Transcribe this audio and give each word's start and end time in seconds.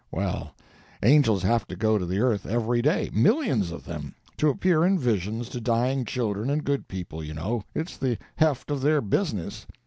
Well, 0.09 0.55
angels 1.03 1.43
have 1.43 1.67
to 1.67 1.75
go 1.75 1.99
to 1.99 2.07
the 2.07 2.21
earth 2.21 2.47
every 2.47 2.81
day—millions 2.81 3.69
of 3.69 3.85
them—to 3.85 4.49
appear 4.49 4.83
in 4.83 4.97
visions 4.97 5.47
to 5.49 5.61
dying 5.61 6.05
children 6.05 6.49
and 6.49 6.63
good 6.63 6.87
people, 6.87 7.23
you 7.23 7.35
know—it's 7.35 7.97
the 7.97 8.17
heft 8.35 8.71
of 8.71 8.81
their 8.81 8.99
business. 8.99 9.67